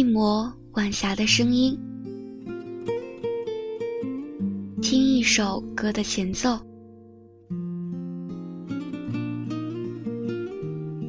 [0.00, 1.78] 一抹晚霞的声音，
[4.80, 6.58] 听一首歌的前奏，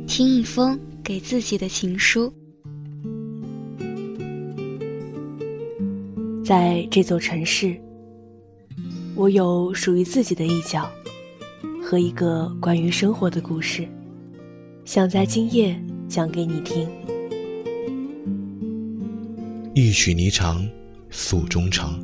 [0.06, 2.29] 听一封给自己的情书。
[6.44, 7.79] 在这座城市，
[9.15, 10.92] 我有属于自己的一角
[11.82, 13.87] 和一个关于生活的故事，
[14.83, 16.86] 想在今夜讲给你听。
[19.84, 20.63] 一曲霓裳
[21.09, 21.99] 诉衷肠，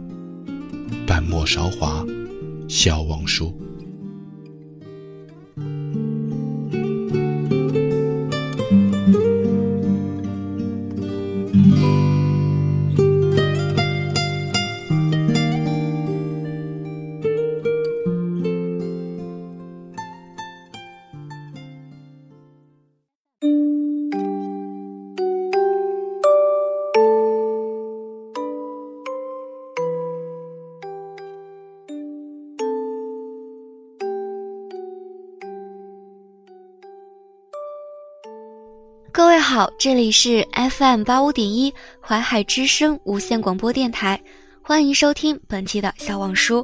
[1.05, 2.03] 半陌韶华
[2.67, 3.55] 笑忘书。
[39.58, 44.22] 好，这里是 FM 八五点一淮海之声无线广播电台，
[44.61, 46.63] 欢迎收听本期的小网书。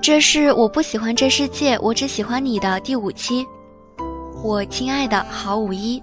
[0.00, 3.46] 这是我不喜欢这世界，我只喜欢你的第五期。
[4.42, 6.02] 我亲爱的郝五一，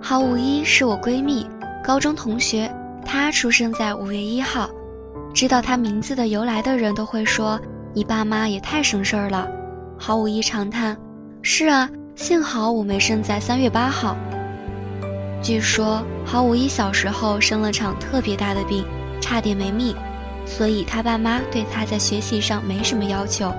[0.00, 1.44] 郝五一是我闺蜜，
[1.82, 2.72] 高中同学，
[3.04, 4.70] 她出生在五月一号。
[5.34, 7.60] 知道她名字的由来的人都会说
[7.92, 9.50] ：“你爸妈也太省事儿了。”
[9.98, 10.96] 郝五一长叹
[11.42, 14.16] ：“是啊。”幸好我没生在三月八号。
[15.40, 18.84] 据说郝五一小时候生了场特别大的病，
[19.20, 19.94] 差点没命，
[20.44, 23.54] 所以他爸妈对他在学习上没什么要求，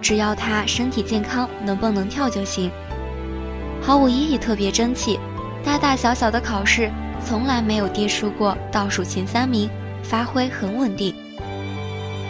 [0.00, 2.70] 只要他身体健康，能蹦能跳就行。
[3.82, 5.18] 郝五一也特别争气，
[5.64, 6.88] 大大小小的考试
[7.26, 9.68] 从来没有跌出过倒数前三名，
[10.04, 11.12] 发挥很稳定。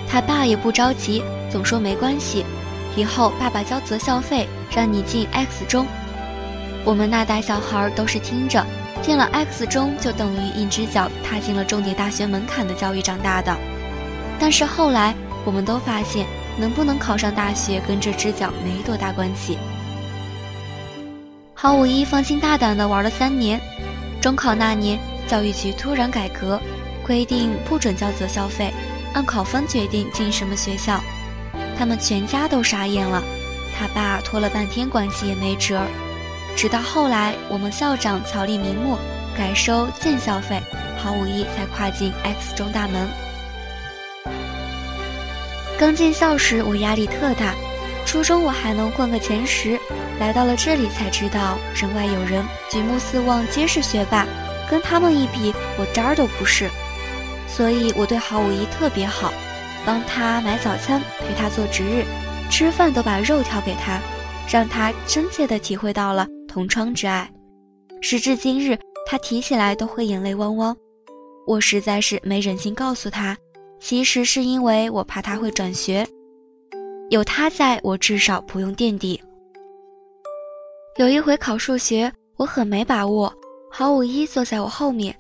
[0.09, 1.23] 他爸也不着急，
[1.53, 2.47] 总说没关系。
[2.97, 5.87] 以后爸爸交择校费，让你进 X 中。
[6.85, 8.65] 我们那代小孩都是听着，
[9.03, 13.55] 进了 X 中就等于一只脚踏进了重点大学门槛的教育长大的。
[14.39, 15.15] 但是后来
[15.45, 16.27] 我们都发现，
[16.59, 19.59] 能不能考上大学跟这只脚没多大关系。
[21.53, 23.61] 郝五一放心大胆地玩了三年，
[24.21, 26.61] 中考那年，教育局突然改革，
[27.05, 28.73] 规定不准交择校费，
[29.13, 31.03] 按考分决定进什么学校。
[31.79, 33.23] 他们全家都傻眼了，
[33.79, 35.83] 他爸托了半天关系也没辙，
[36.57, 38.99] 直到后来我们校长巧立名目
[39.37, 40.61] 改收建校费，
[40.99, 43.07] 郝五一才跨进 X 中大门。
[45.79, 47.55] 刚进校时我压力特大，
[48.07, 49.79] 初中我还能混个前十，
[50.19, 54.27] 来到了这里才知道人外有人，举目四望皆是学霸，
[54.71, 56.71] 跟他们一比我渣儿都不是，
[57.47, 59.31] 所以我对郝五一特别好。
[59.87, 62.05] 帮他买早餐，陪他做值日，
[62.51, 64.01] 吃饭都把肉挑给他，
[64.51, 67.33] 让他真切地体会到了同窗之爱。
[68.03, 68.77] 时至今日，
[69.07, 70.77] 他提起来都会眼泪汪汪。
[71.47, 73.37] 我实在是没忍心告诉他，
[73.79, 76.05] 其实是因为我怕他会转学。
[77.11, 79.23] 有他在，我至少不用垫底。
[80.97, 83.33] 有一回考数学，我很没把握，
[83.71, 85.15] 郝五一坐在我后面，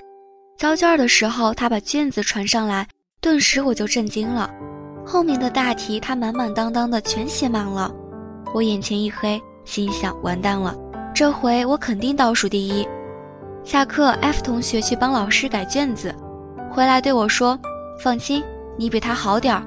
[0.58, 2.84] 交卷的时候，他把卷子传上来。
[3.26, 4.48] 顿时我就震惊了，
[5.04, 7.92] 后面的大题他满满当当的全写满了，
[8.54, 10.72] 我眼前一黑，心想完蛋了，
[11.12, 12.86] 这回我肯定倒数第一。
[13.64, 16.14] 下课，F 同学去帮老师改卷子，
[16.70, 17.58] 回来对我说
[18.00, 18.44] ：“放心，
[18.78, 19.62] 你比他好点儿。”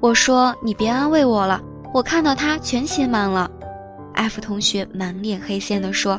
[0.00, 1.60] 我说：“你别安慰我了，
[1.92, 3.50] 我看到他全写满了。
[4.14, 6.18] ”F 同学满脸黑线地说：“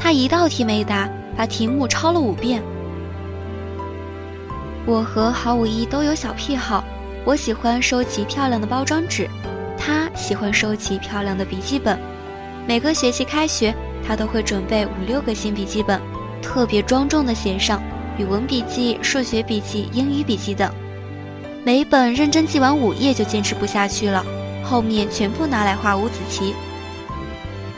[0.00, 1.06] 他一道题没答，
[1.36, 2.62] 把题目抄了五遍。”
[4.90, 6.82] 我和郝五一都有小癖好，
[7.24, 9.30] 我喜欢收集漂亮的包装纸，
[9.78, 11.96] 他喜欢收集漂亮的笔记本。
[12.66, 13.72] 每个学期开学，
[14.04, 16.00] 他都会准备五六个新笔记本，
[16.42, 17.80] 特别庄重地写上
[18.18, 20.68] 语文笔记、数学笔记、英语笔记等。
[21.62, 24.26] 每一本认真记完五页就坚持不下去了，
[24.64, 26.52] 后面全部拿来画五子棋。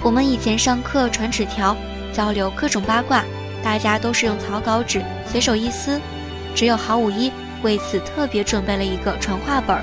[0.03, 1.77] 我们以前上课传纸条，
[2.11, 3.23] 交流各种八卦，
[3.63, 6.01] 大家都是用草稿纸，随手一撕。
[6.55, 7.33] 只有郝五一
[7.63, 9.79] 为此特别准备了一个传话本，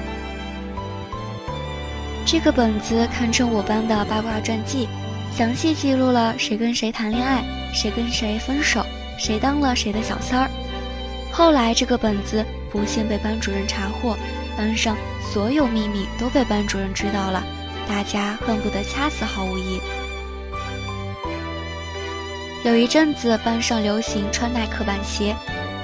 [2.25, 4.87] 这个本子堪称我班的八卦传记，
[5.35, 7.43] 详细记录了谁跟谁谈恋爱，
[7.73, 8.85] 谁跟谁分手，
[9.17, 10.49] 谁当了谁的小三儿。
[11.31, 14.17] 后来这个本子不幸被班主任查获，
[14.57, 14.97] 班上
[15.33, 17.43] 所有秘密都被班主任知道了，
[17.87, 19.79] 大家恨不得掐死郝五一。
[22.65, 25.33] 有一阵子班上流行穿耐克板鞋，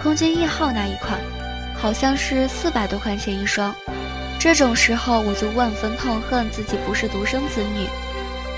[0.06, 1.19] 空军一号那一款，
[1.75, 3.75] 好像是四百多块钱一双。
[4.40, 7.88] 这种时候我就万分痛恨自己不是独生子女，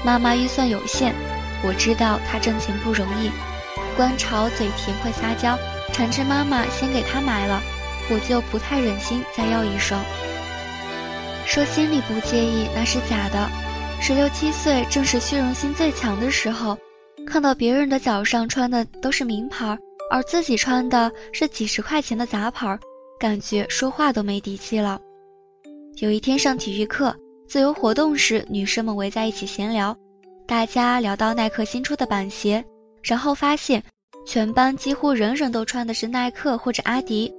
[0.04, 1.14] 妈妈预算有限，
[1.64, 3.32] 我知道她挣钱不容易。
[3.96, 5.58] 观潮嘴甜会撒娇，
[5.94, 7.62] 缠着妈妈先给她买了，
[8.10, 10.04] 我就不太忍心再要一双。
[11.46, 13.50] 说心里不介意那是假的，
[14.02, 16.78] 十六七岁正是虚荣心最强的时候，
[17.26, 19.78] 看到别人的脚上穿的都是名牌，
[20.10, 22.78] 而自己穿的是几十块钱的杂牌，
[23.20, 25.00] 感觉说话都没底气了。
[25.98, 27.16] 有一天上体育课，
[27.48, 29.96] 自由活动时，女生们围在一起闲聊，
[30.46, 32.64] 大家聊到耐克新出的板鞋。
[33.04, 33.82] 然后发现，
[34.26, 37.34] 全班几乎人人都穿的是耐克或者阿迪。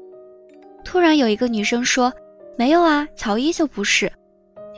[0.85, 2.11] 突然有一个女生说
[2.57, 4.11] ：“没有啊，乔伊就不是。”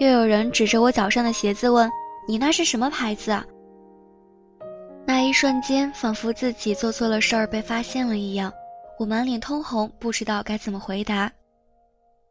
[0.01, 1.89] 又有人指着我脚上的鞋子问
[2.27, 3.45] ：“你那是什么牌子啊？”
[5.13, 8.53] 那一瞬间，仿佛自己做错了事儿被发现了一样，
[8.97, 11.29] 我满脸通红，不知道该怎么回答。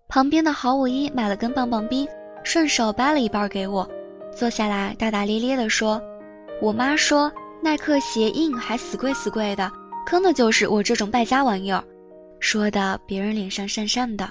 [0.08, 2.08] 旁边的郝五一买了根棒棒冰，
[2.42, 3.86] 顺手掰了一半给我，
[4.34, 6.02] 坐下来大大咧咧地说
[6.64, 7.30] ：“我妈说。”
[7.62, 9.70] 耐克鞋硬还死贵死贵的，
[10.06, 11.84] 坑的就是我这种败家玩意儿，
[12.40, 14.26] 说的别人脸上讪讪的。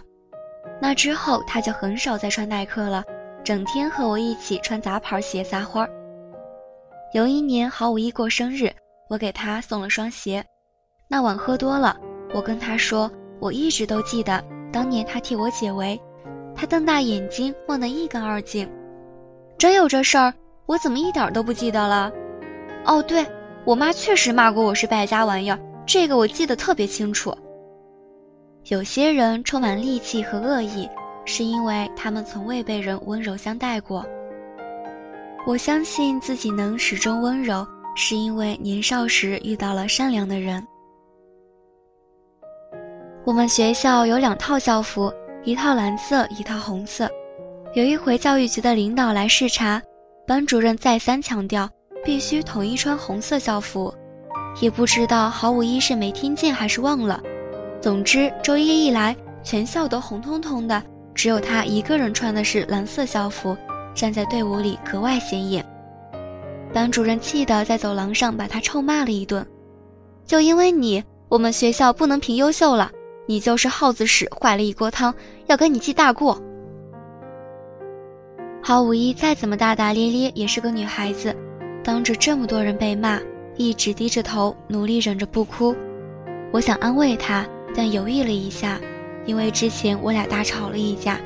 [0.80, 3.04] 那之后他就很少再穿耐克了，
[3.44, 5.97] 整天和我一起穿杂牌鞋撒欢儿。
[7.14, 8.70] 有一年郝五一过生日，
[9.08, 10.44] 我给他送了双鞋。
[11.08, 11.96] 那晚喝多了，
[12.34, 13.10] 我跟他说，
[13.40, 15.98] 我一直都记得当年他替我解围。
[16.54, 18.70] 他瞪大眼睛，问得一干二净。
[19.56, 20.34] 真有这事儿？
[20.66, 22.12] 我怎么一点都不记得了？
[22.84, 23.24] 哦，对
[23.64, 27.34] 我妈确实骂过我是败家玩意儿，这个我记得特别清楚。
[28.64, 30.86] 有些人充满戾气和恶意，
[31.24, 34.04] 是因为他们从未被人温柔相待过。
[35.46, 40.62] 我相信自己能始终温柔，是因为年少时遇到了善良的人。
[43.24, 45.12] 我们学校有两套校服，
[45.44, 47.08] 一套蓝色，一套红色。
[47.74, 49.80] 有一回教育局的领导来视察，
[50.26, 51.68] 班主任再三强调。
[52.04, 53.92] 必须统一穿红色校服，
[54.60, 57.20] 也不知道郝五一是没听见还是忘了。
[57.82, 60.80] 总之，周一一来，全校都红彤彤的，
[61.12, 63.54] 只有他一个人穿的是蓝色校服，
[63.98, 65.64] 站在队伍里格外显眼。
[66.72, 69.44] 班主任气得在走廊上把他臭骂了一顿。
[70.24, 72.92] 就因为你，我们学校不能评优秀了，
[73.26, 75.12] 你就是耗子屎坏了一锅汤，
[75.48, 76.40] 要跟你记大过。
[78.62, 81.34] 郝五一再怎么大大咧咧，也是个女孩子。
[81.82, 83.18] 当着这么多人被骂，
[83.56, 85.74] 一直低着头，努力忍着不哭。
[86.52, 88.78] 我想安慰她，但犹豫了一下，
[89.26, 91.18] 因为之前我俩大吵了一架，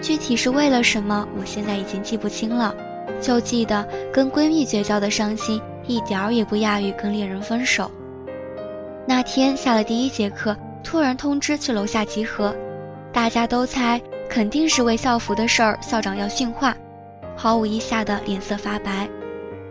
[0.00, 2.74] 具体是为了什么，我现在已经记不清了。
[3.20, 7.90] 就记得跟闺蜜绝交的伤心，一点儿也不亚于跟恋人分手。
[9.06, 12.54] 那天下了第一节课，突然通知去楼下集合，
[13.12, 16.74] 大家都猜肯定是为校服的事儿，校长要训话。
[17.36, 19.08] 郝五一吓得脸色发白。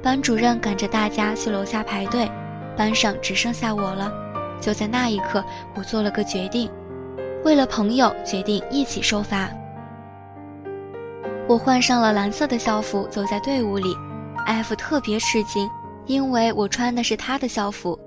[0.03, 2.29] 班主任赶着大家去楼下排队，
[2.77, 4.11] 班上只剩下我了。
[4.61, 5.43] 就在那一刻，
[5.75, 6.69] 我做了个决定，
[7.43, 9.49] 为了朋友，决定一起受罚。
[11.49, 13.97] 我换上了蓝色的校服，走在队伍里。
[14.45, 15.67] F 特别吃惊，
[16.05, 17.99] 因为我穿的是他的校服。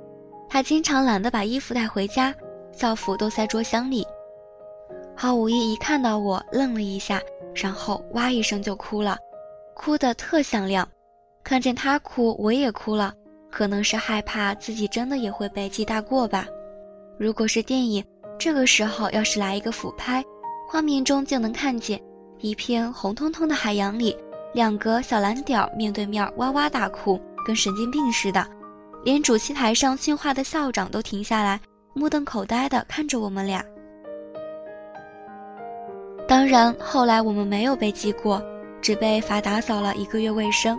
[0.48, 2.32] 他经常懒得把衣服带回家，
[2.70, 4.06] 校服都塞桌箱里。
[5.16, 7.20] 郝五一一看到我，愣了一下，
[7.52, 9.18] 然后哇一声就哭了，
[9.74, 10.88] 哭得特响亮。
[11.42, 13.12] 看见他哭，我也哭了，
[13.50, 16.46] 可能是害怕自己真的也会被记大过吧。
[17.18, 18.04] 如果是电影，
[18.38, 20.22] 这个时候要是来一个俯拍，
[20.68, 22.00] 画面中就能看见
[22.42, 24.16] 一片红彤彤的海洋里，
[24.52, 28.44] 两个小蓝点面对面哇哇大哭，跟神经病似的，
[29.04, 31.60] 连主席台上训话的校长都停下来，
[31.94, 33.64] 目瞪口呆地看着我们俩。
[36.26, 38.42] 当然，后来我们没有被记过，
[38.80, 40.76] 只被罚打扫了一个月卫生。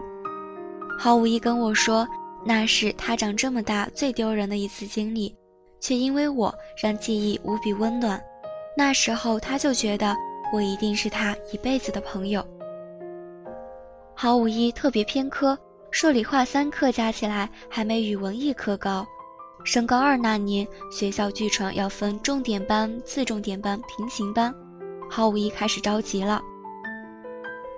[0.99, 2.05] 郝五一跟我说，
[2.43, 5.33] 那是他长这么大最丢人的一次经历，
[5.79, 8.21] 却因为我让记忆无比温暖。
[8.75, 10.15] 那时候他就觉得
[10.53, 12.45] 我一定是他一辈子的朋友。
[14.13, 15.57] 郝五一特别偏科，
[15.89, 19.03] 数理化三科加起来还没语文一科高。
[19.63, 24.53] 升高二那年，学校据传要分重点班、次重点班、平行班，
[25.09, 26.39] 郝五一开始着急了。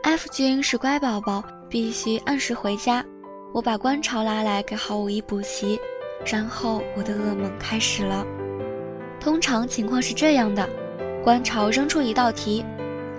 [0.04, 3.06] F 君是乖宝宝，必须按时回家。
[3.54, 5.80] 我把观潮拉来给郝五一补习，
[6.26, 8.26] 然后我的噩梦开始了。
[9.18, 10.68] 通常情况是这样的：
[11.26, 12.64] 观潮扔出一道题，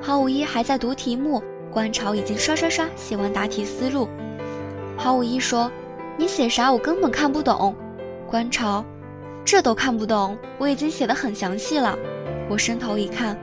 [0.00, 4.08] 郝五一还在读题目，观潮已经刷刷刷写完答题思路。
[4.96, 5.68] 郝五一说
[6.16, 6.72] ：“你写啥？
[6.72, 7.74] 我根本看不懂。”
[8.30, 8.84] 观潮，
[9.44, 11.98] 这都看不懂，我已经写的很详细了。
[12.48, 13.36] 我伸头一看，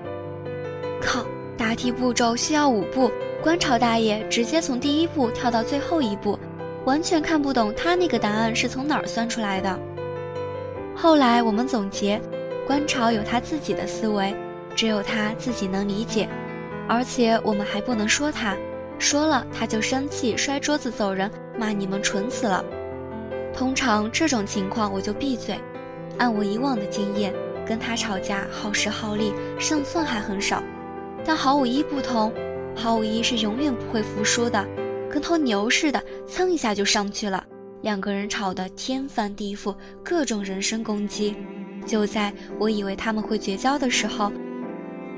[1.01, 1.25] 靠，
[1.57, 6.39] 答题步骤需要五步，观潮大爷直接从第一步跳到最后一步，
[6.85, 9.77] 完全看不懂他那个答案是从哪儿算出来的。
[10.95, 12.17] 后来我们总结，
[12.65, 14.33] 观潮有他自己的思维，
[14.75, 16.27] 只有他自己能理解，
[16.87, 18.55] 而且我们还不能说他，
[18.97, 22.63] 说了他就生气摔桌子走人，骂你们蠢死了。
[23.53, 25.59] 通常这种情况我就闭嘴。
[26.19, 27.33] 按我以往的经验，
[27.65, 30.61] 跟他吵架耗时耗力，胜算还很少。
[31.25, 32.31] 但郝五一不同，
[32.75, 34.63] 郝五一是永远不会服输的，
[35.09, 37.43] 跟头牛似的，蹭一下就上去了。
[37.81, 41.35] 两个人吵得天翻地覆，各种人身攻击。
[41.85, 44.31] 就在我以为他们会绝交的时候，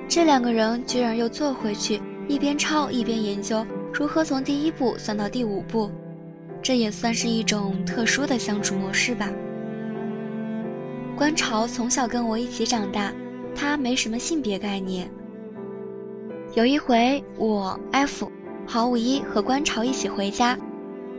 [0.08, 5.92] 这两个人居然又坐回去，一边抄一边研究如何从第一步算到第五步。
[6.62, 9.30] 这也算是一种特殊的相处模式吧。
[11.16, 13.14] 观潮从小跟我一起长大，
[13.56, 15.10] 他没什么性别概念。
[16.54, 18.32] 有一回，我 F
[18.66, 20.58] 郝五一和观潮一起回家，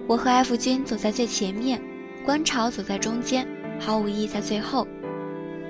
[0.06, 1.80] 我和 F 君走在最前面，
[2.24, 3.46] 观潮走在中间，
[3.78, 4.86] 郝五一在最后。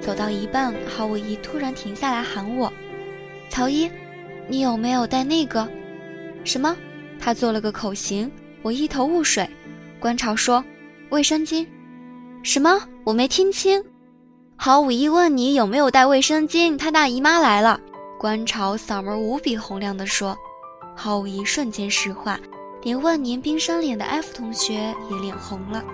[0.01, 2.73] 走到一半，郝五一突然停下来喊我
[3.49, 3.91] ：“曹一，
[4.49, 5.69] 你有没有带那个？
[6.45, 6.77] 什么？”
[7.19, 8.31] 他做了个口型，
[8.63, 9.49] 我一头雾水。
[9.99, 10.63] 观潮说
[11.11, 11.67] ：“卫生巾，
[12.43, 12.81] 什么？
[13.05, 13.83] 我没听清。”
[14.57, 17.81] 郝五一问你有没有带卫生巾，他大姨妈来了。
[18.19, 20.37] 观潮嗓门无比洪亮地说
[20.97, 22.39] ：“郝五一瞬间石化，
[22.83, 24.75] 连万年冰山脸的 F 同学
[25.11, 25.85] 也脸红了。”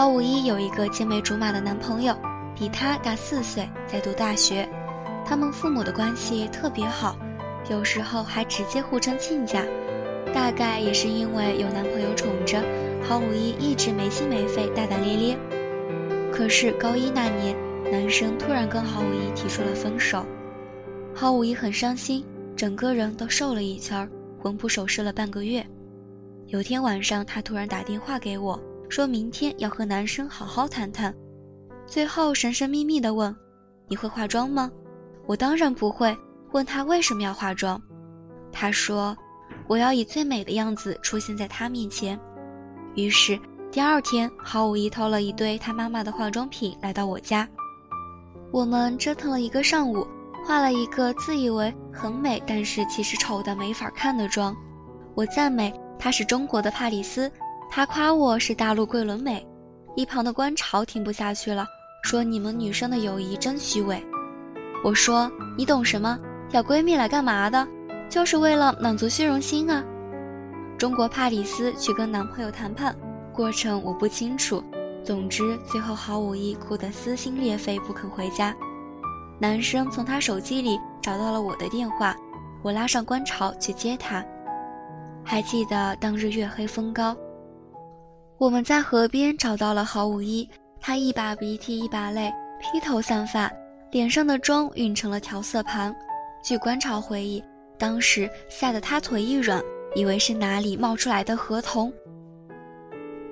[0.00, 2.16] 郝五一有一个青梅竹马的男朋友，
[2.54, 4.66] 比他大四岁，在读大学。
[5.26, 7.14] 他们父母的关系特别好，
[7.68, 9.62] 有时候还直接互称亲家。
[10.32, 12.64] 大概也是因为有男朋友宠着，
[13.06, 15.38] 郝五一一直没心没肺，大大咧咧。
[16.32, 17.54] 可是高一那年，
[17.92, 20.24] 男生突然跟郝五一提出了分手，
[21.14, 22.24] 郝五一很伤心，
[22.56, 25.62] 整个人都瘦了一圈，魂不守舍了半个月。
[26.46, 28.58] 有天晚上，他突然打电话给我。
[28.90, 31.14] 说明天要和男生好好谈谈，
[31.86, 33.34] 最后神神秘秘地问
[33.86, 34.68] ：“你会化妆吗？”
[35.26, 36.14] 我当然不会。
[36.50, 37.80] 问他为什么要化妆，
[38.50, 39.16] 他说
[39.68, 42.18] ：“我要以最美的样子出现在他面前。”
[42.96, 43.38] 于是
[43.70, 47.48] 第二天，郝五一偷了一堆他妈妈的化妆品来到我家，
[48.50, 50.04] 我们折腾了一个上午，
[50.44, 54.52] 化了一个自以为很美，但是其实丑的没法看的妆。
[55.14, 57.30] 我赞美她是中国的帕里斯。
[57.72, 59.46] 他夸我是大陆桂纶镁，
[59.94, 61.64] 一旁的观潮听不下去了，
[62.02, 64.04] 说你们女生的友谊真虚伪。
[64.82, 66.18] 我说你懂什么？
[66.50, 67.64] 要闺蜜来干嘛的？
[68.08, 69.84] 就是为了满足虚荣心啊。
[70.76, 72.92] 中国帕里斯去跟男朋友谈判，
[73.32, 74.60] 过程我不清楚。
[75.04, 78.52] 总之最后郝五一哭得撕心裂肺，不肯回家。
[79.38, 82.16] 男生从他手机里找到了我的电话，
[82.62, 84.24] 我拉上观潮去接他。
[85.24, 87.16] 还记得当日月黑风高。
[88.40, 90.48] 我们在河边找到了郝五一，
[90.80, 93.52] 他一把鼻涕一把泪，披头散发，
[93.90, 95.94] 脸上的妆晕成了调色盘。
[96.42, 97.44] 据观潮回忆，
[97.76, 99.62] 当时吓得他腿一软，
[99.94, 101.92] 以为是哪里冒出来的河童。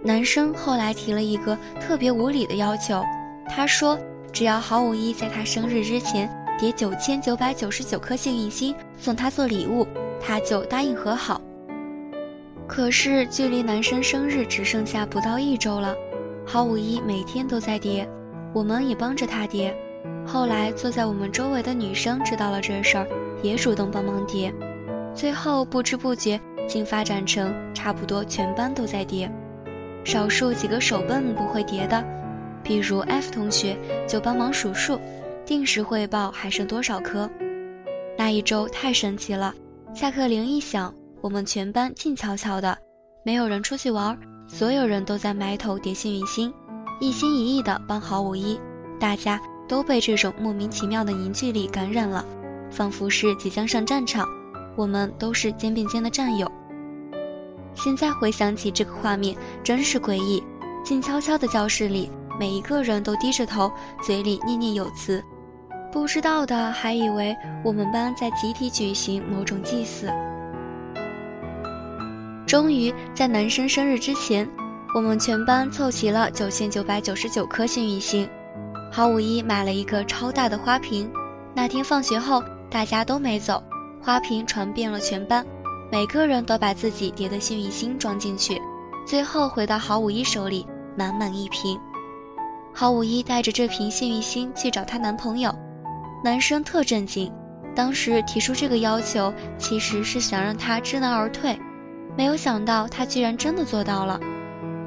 [0.04, 3.02] 男生后来提了一个特别无理的要求，
[3.48, 3.98] 他说
[4.30, 9.88] 只要郝五一在他生日之前叠九千九百九十九颗幸运星送他做礼物，
[10.20, 11.40] 他就答应和好。
[12.68, 15.96] 可是距离男生生日只剩下不到一周了，
[16.46, 18.08] 郝五一每天都在叠，
[18.52, 19.74] 我们也帮着他叠。
[20.24, 23.08] 后来坐在我们周围的女生知道了这事儿，
[23.42, 24.52] 也主动帮忙叠。
[25.14, 29.28] 最后不知不觉竟发展成差不多全班都在叠，
[30.04, 32.04] 少数几个手笨不会叠的，
[32.62, 35.00] 比如 F 同学就帮忙数数，
[35.46, 37.28] 定时汇报还剩多少颗。
[38.16, 39.54] 那一周太神奇了，
[39.94, 40.94] 下课铃一响。
[41.28, 42.74] 我们全班静悄悄的，
[43.22, 46.50] 没有人出去玩，所有人都在埋头叠幸运星，
[47.00, 48.58] 一心一意的帮郝五一。
[48.98, 52.24] 大家都被这种莫名其妙的凝聚力感染了，
[52.70, 54.26] 仿佛是即将上战场。
[54.74, 56.50] 我们都是肩并肩的战友。
[57.74, 60.42] 现在回想起这个画面，真是诡异。
[60.82, 63.70] 静悄悄的教室里，每一个人都低着头，
[64.02, 65.22] 嘴里念念有词，
[65.92, 70.10] 不知道的还以为我们班在集体举行某种祭祀。
[72.48, 74.48] 终于在男生生日之前，
[74.94, 78.26] 我们全班凑齐了九千九百九十九颗幸运星。
[78.90, 81.12] 郝五一买了一个超大的花瓶，
[81.54, 83.62] 那天放学后，大家都没走，
[84.00, 85.44] 花瓶传遍了全班，
[85.92, 88.58] 每个人都把自己叠的幸运星装进去，
[89.06, 91.78] 最后回到郝五一手里，满满一瓶。
[92.72, 95.54] 郝五一带着这瓶幸运星去找她男朋友，
[96.24, 97.30] 男生特震惊，
[97.74, 101.54] 当时提出这个要求其实是想让他知难而退，
[102.18, 104.18] 没有想到他居然真的做到了，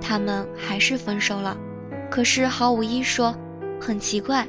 [0.01, 1.55] 他们还是分手了。
[2.09, 3.33] 可是郝五一说，
[3.79, 4.45] 很奇怪。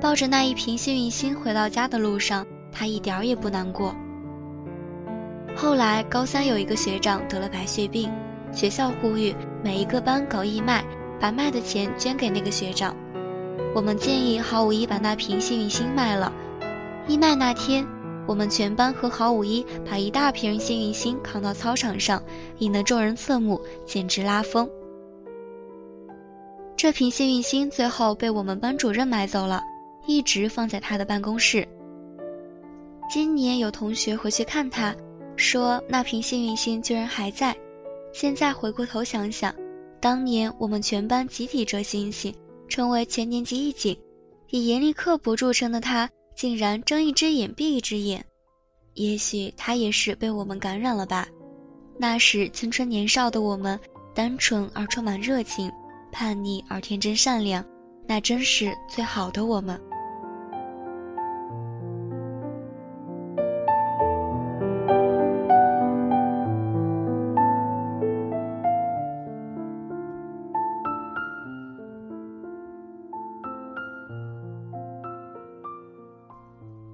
[0.00, 3.94] 抱着那一瓶幸运星回到家的路上，他一点儿也不难过。
[5.54, 8.10] 后来高三有一个学长得了白血病，
[8.50, 10.84] 学校呼吁每一个班搞义卖，
[11.20, 12.96] 把卖的钱捐给那个学长。
[13.76, 16.32] 我们建议郝五一把那瓶幸运星卖了。
[17.06, 17.86] 义卖那天，
[18.26, 22.22] 我们全班和郝五一把一大瓶幸运星扛到操场上，
[22.58, 24.68] 引得众人侧目，简直拉风。
[26.76, 29.62] 这瓶幸运星最后被我们班主任买走了。
[30.06, 31.66] 一直放在他的办公室。
[33.08, 34.94] 今年有同学回去看他，
[35.34, 37.56] 说那瓶幸运星居然还在。
[38.12, 39.54] 现在回过头想想，
[40.00, 42.34] 当年我们全班集体折星星，
[42.68, 43.98] 成为全年级一景，
[44.50, 48.24] 以严厉刻薄著称的他，竟然睁一只眼闭一只眼。
[48.94, 51.26] 也许他也是被我们感染了吧？
[51.98, 53.78] 那时青春年少的我们，
[54.14, 55.70] 单纯而充满热情，
[56.12, 57.64] 叛逆而天真善良，
[58.06, 59.80] 那真是最好的我们。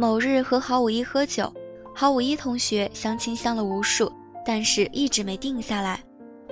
[0.01, 1.53] 某日和郝五一喝酒，
[1.95, 4.11] 郝五一同学相亲相了无数，
[4.47, 6.01] 但是一直没定下来。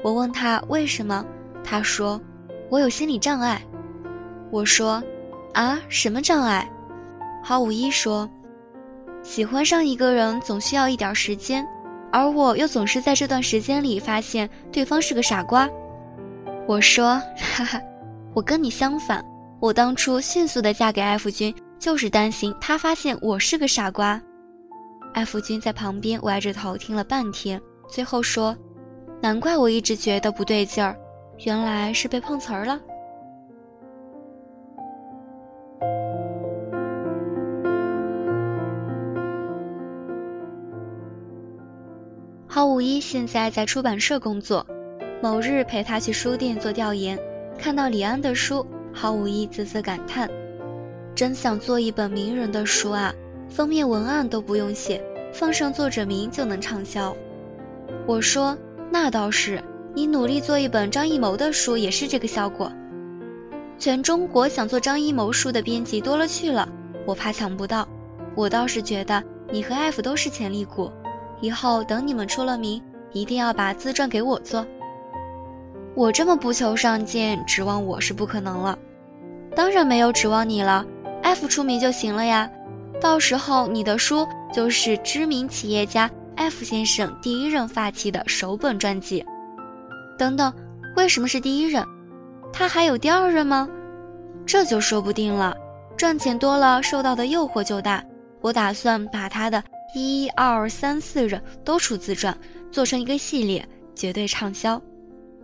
[0.02, 1.24] 我问他为什么，
[1.64, 2.20] 他说
[2.68, 3.58] 我有心理障碍。
[4.50, 5.02] 我说
[5.54, 6.70] 啊，什么障碍？
[7.42, 8.28] 郝五一说，
[9.22, 11.66] 喜欢上一个人总需要一点时间，
[12.12, 15.66] 而我又总是在这段时间里发现对方是个傻瓜。
[16.66, 17.14] 我说
[17.54, 17.80] 哈哈，
[18.34, 19.24] 我跟你相反，
[19.58, 21.54] 我当初迅速的嫁给 F 君。
[21.78, 24.20] 就是担心他发现我是个傻瓜。
[25.14, 28.56] 艾弗君在旁边歪着头听了半天，最后说
[29.22, 30.96] ：“难怪我一直觉得不对劲儿，
[31.46, 32.80] 原来是被碰瓷儿了。”
[42.46, 44.66] 郝五一现在在出版社工作。
[45.20, 47.18] 某日陪他去书店做调研，
[47.58, 50.30] 看到李安的书，郝五一啧啧感叹。
[51.18, 53.12] 真想做一本名人的书啊！
[53.48, 55.02] 封面文案都不用写，
[55.32, 57.12] 放上作者名就能畅销。
[58.06, 58.56] 我说
[58.88, 59.60] 那倒是，
[59.92, 62.70] 你努力做一本张艺谋的书也是这个效果。
[63.80, 66.68] 全中国想做张艺谋书的编辑多了去了，
[67.04, 67.88] 我怕抢不到。
[68.36, 70.88] 我倒是觉得你和艾弗都是潜力股，
[71.40, 74.64] 以后等你们出了名，一定要把自传给我做。
[75.96, 78.78] 我这么不求上进，指望我是不可能了。
[79.56, 80.86] 当然没有指望你了。
[81.28, 82.50] F 出名就行了呀，
[83.02, 89.22] 到时候你的书就是知名企业家 F 先生第一任发起的首本传记。
[90.18, 90.50] 等等，
[90.96, 91.84] 为什么是第一任？
[92.50, 93.68] 他还有第二任吗？
[94.46, 95.54] 这就说不定了。
[95.98, 98.02] 赚钱多了，受到的诱惑就大。
[98.40, 99.62] 我打算把他的
[99.94, 102.34] 一二三四任都出自传，
[102.72, 104.80] 做成一个系列，绝对畅销。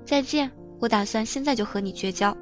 [0.07, 2.35] 再见，我打算现在就和你绝交。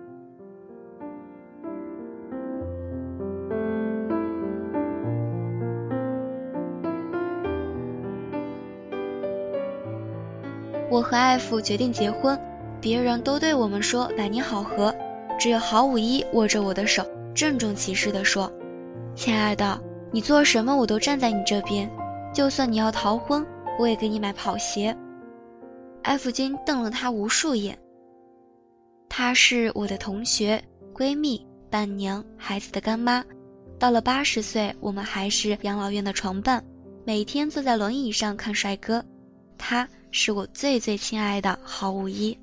[10.92, 12.38] 我和艾弗决定结婚，
[12.78, 14.94] 别人都对我们说百年好合，
[15.40, 17.02] 只有郝五一握着我的手，
[17.34, 18.52] 郑重其事地说
[19.16, 21.90] ：“亲爱的，你做什么我都站在你这边，
[22.34, 23.42] 就算你要逃婚，
[23.78, 24.94] 我也给你买跑鞋。”
[26.04, 27.78] 艾弗金瞪了他无数眼。
[29.08, 33.24] 她是我的同学、闺蜜、伴娘、孩子的干妈，
[33.78, 36.62] 到了八十岁，我们还是养老院的床伴，
[37.06, 39.02] 每天坐在轮椅上看帅哥。
[39.56, 39.88] 她。
[40.12, 42.36] 是我最最亲爱的郝五一。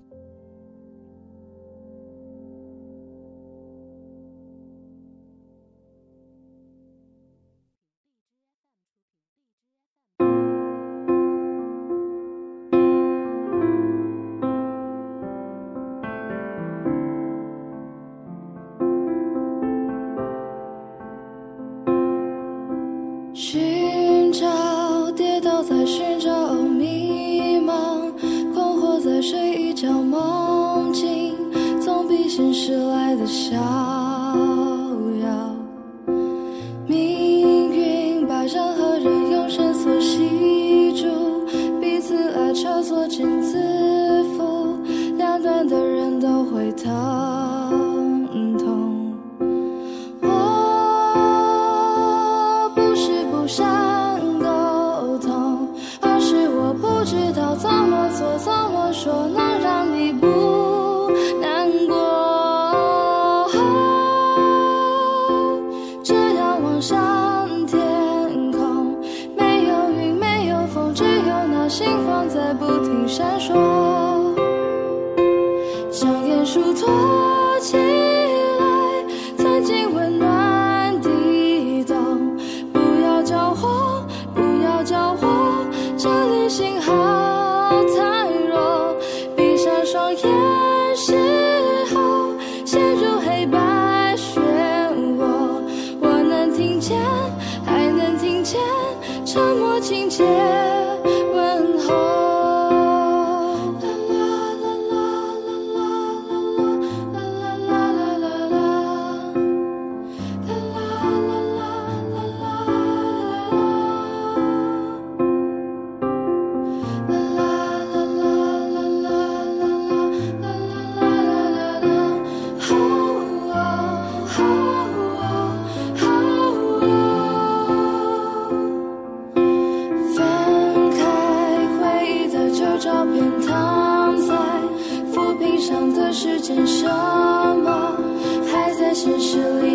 [138.90, 139.69] 在现实里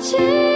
[0.00, 0.47] 托